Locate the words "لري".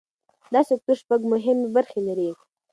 2.07-2.29